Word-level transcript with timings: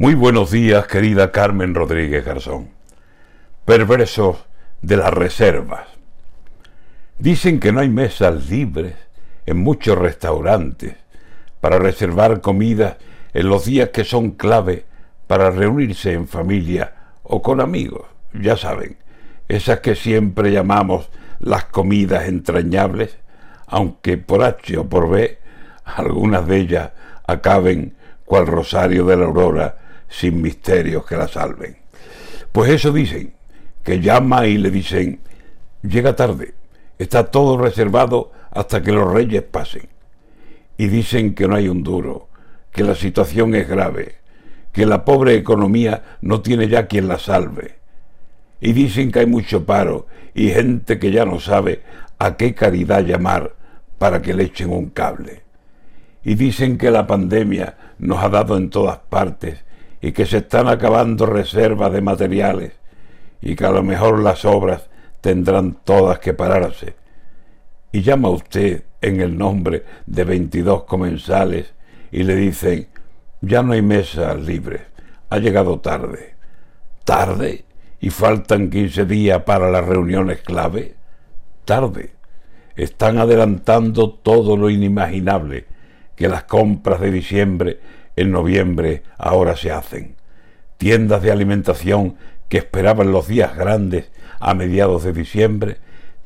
Muy 0.00 0.14
buenos 0.14 0.52
días, 0.52 0.86
querida 0.86 1.32
Carmen 1.32 1.74
Rodríguez 1.74 2.24
Garzón. 2.24 2.68
Perversos 3.64 4.36
de 4.80 4.96
las 4.96 5.12
reservas. 5.12 5.88
Dicen 7.18 7.58
que 7.58 7.72
no 7.72 7.80
hay 7.80 7.88
mesas 7.88 8.48
libres 8.48 8.94
en 9.44 9.56
muchos 9.56 9.98
restaurantes 9.98 10.94
para 11.60 11.80
reservar 11.80 12.40
comida 12.40 12.98
en 13.34 13.48
los 13.48 13.64
días 13.64 13.88
que 13.88 14.04
son 14.04 14.30
clave 14.30 14.84
para 15.26 15.50
reunirse 15.50 16.12
en 16.12 16.28
familia 16.28 16.94
o 17.24 17.42
con 17.42 17.60
amigos. 17.60 18.06
Ya 18.32 18.56
saben, 18.56 18.98
esas 19.48 19.80
que 19.80 19.96
siempre 19.96 20.52
llamamos 20.52 21.10
las 21.40 21.64
comidas 21.64 22.28
entrañables, 22.28 23.18
aunque 23.66 24.16
por 24.16 24.44
H 24.44 24.78
o 24.78 24.88
por 24.88 25.10
B, 25.10 25.38
algunas 25.84 26.46
de 26.46 26.56
ellas 26.56 26.92
acaben 27.26 27.96
cual 28.24 28.46
rosario 28.46 29.04
de 29.04 29.16
la 29.16 29.24
aurora 29.24 29.87
sin 30.08 30.40
misterios 30.40 31.04
que 31.04 31.16
la 31.16 31.28
salven. 31.28 31.76
Pues 32.52 32.70
eso 32.70 32.92
dicen, 32.92 33.34
que 33.82 34.00
llama 34.00 34.46
y 34.46 34.58
le 34.58 34.70
dicen, 34.70 35.20
llega 35.82 36.16
tarde, 36.16 36.54
está 36.98 37.30
todo 37.30 37.56
reservado 37.56 38.32
hasta 38.50 38.82
que 38.82 38.92
los 38.92 39.12
reyes 39.12 39.42
pasen. 39.42 39.88
Y 40.76 40.88
dicen 40.88 41.34
que 41.34 41.48
no 41.48 41.56
hay 41.56 41.68
un 41.68 41.82
duro, 41.82 42.28
que 42.72 42.84
la 42.84 42.94
situación 42.94 43.54
es 43.54 43.68
grave, 43.68 44.16
que 44.72 44.86
la 44.86 45.04
pobre 45.04 45.34
economía 45.34 46.02
no 46.20 46.40
tiene 46.40 46.68
ya 46.68 46.86
quien 46.86 47.08
la 47.08 47.18
salve. 47.18 47.78
Y 48.60 48.72
dicen 48.72 49.10
que 49.10 49.20
hay 49.20 49.26
mucho 49.26 49.64
paro 49.64 50.06
y 50.34 50.50
gente 50.50 50.98
que 50.98 51.10
ya 51.10 51.24
no 51.24 51.40
sabe 51.40 51.82
a 52.18 52.36
qué 52.36 52.54
caridad 52.54 53.04
llamar 53.04 53.54
para 53.98 54.22
que 54.22 54.34
le 54.34 54.44
echen 54.44 54.70
un 54.70 54.90
cable. 54.90 55.42
Y 56.24 56.34
dicen 56.34 56.78
que 56.78 56.90
la 56.90 57.06
pandemia 57.06 57.76
nos 57.98 58.22
ha 58.22 58.28
dado 58.28 58.56
en 58.56 58.70
todas 58.70 58.98
partes 58.98 59.64
y 60.00 60.12
que 60.12 60.26
se 60.26 60.38
están 60.38 60.68
acabando 60.68 61.26
reservas 61.26 61.92
de 61.92 62.00
materiales 62.00 62.72
y 63.40 63.56
que 63.56 63.64
a 63.64 63.70
lo 63.70 63.82
mejor 63.82 64.20
las 64.20 64.44
obras 64.44 64.88
tendrán 65.20 65.78
todas 65.84 66.18
que 66.18 66.34
pararse. 66.34 66.94
Y 67.92 68.02
llama 68.02 68.30
usted 68.30 68.84
en 69.00 69.20
el 69.20 69.36
nombre 69.36 69.84
de 70.06 70.24
22 70.24 70.84
comensales 70.84 71.72
y 72.10 72.22
le 72.22 72.36
dicen, 72.36 72.88
ya 73.40 73.62
no 73.62 73.72
hay 73.72 73.82
mesas 73.82 74.40
libres, 74.40 74.82
ha 75.30 75.38
llegado 75.38 75.80
tarde. 75.80 76.34
¿Tarde? 77.04 77.64
¿Y 78.00 78.10
faltan 78.10 78.70
15 78.70 79.04
días 79.06 79.42
para 79.42 79.70
las 79.70 79.84
reuniones 79.86 80.42
clave? 80.42 80.94
Tarde. 81.64 82.12
Están 82.76 83.18
adelantando 83.18 84.10
todo 84.10 84.56
lo 84.56 84.70
inimaginable, 84.70 85.66
que 86.14 86.28
las 86.28 86.44
compras 86.44 87.00
de 87.00 87.10
diciembre 87.10 87.80
en 88.18 88.32
noviembre 88.32 89.04
ahora 89.16 89.56
se 89.56 89.70
hacen. 89.70 90.16
Tiendas 90.76 91.22
de 91.22 91.30
alimentación 91.30 92.16
que 92.48 92.58
esperaban 92.58 93.12
los 93.12 93.28
días 93.28 93.56
grandes 93.56 94.10
a 94.40 94.54
mediados 94.54 95.04
de 95.04 95.12
diciembre 95.12 95.76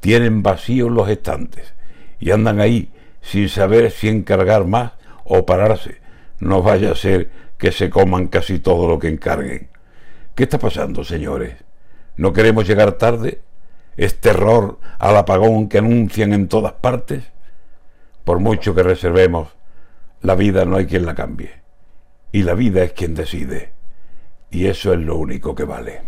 tienen 0.00 0.42
vacíos 0.42 0.90
los 0.90 1.08
estantes 1.08 1.74
y 2.20 2.30
andan 2.30 2.60
ahí 2.60 2.92
sin 3.22 3.48
saber 3.48 3.90
si 3.90 4.08
encargar 4.08 4.66
más 4.66 4.92
o 5.24 5.46
pararse. 5.46 5.96
No 6.40 6.62
vaya 6.62 6.92
a 6.92 6.94
ser 6.94 7.30
que 7.56 7.72
se 7.72 7.88
coman 7.88 8.28
casi 8.28 8.58
todo 8.58 8.86
lo 8.86 8.98
que 8.98 9.08
encarguen. 9.08 9.68
¿Qué 10.34 10.42
está 10.44 10.58
pasando, 10.58 11.04
señores? 11.04 11.56
¿No 12.16 12.34
queremos 12.34 12.68
llegar 12.68 12.92
tarde? 12.92 13.40
¿Es 13.96 14.20
terror 14.20 14.78
al 14.98 15.16
apagón 15.16 15.68
que 15.68 15.78
anuncian 15.78 16.34
en 16.34 16.48
todas 16.48 16.74
partes? 16.74 17.24
Por 18.24 18.40
mucho 18.40 18.74
que 18.74 18.82
reservemos, 18.82 19.48
la 20.20 20.34
vida 20.34 20.66
no 20.66 20.76
hay 20.76 20.86
quien 20.86 21.06
la 21.06 21.14
cambie 21.14 21.67
y 22.32 22.42
la 22.42 22.54
vida 22.54 22.82
es 22.82 22.92
quien 22.92 23.14
decide. 23.14 23.72
Y 24.50 24.66
eso 24.66 24.92
es 24.92 25.00
lo 25.00 25.16
único 25.16 25.54
que 25.54 25.64
vale. 25.64 26.02